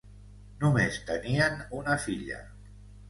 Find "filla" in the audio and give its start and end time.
2.07-2.41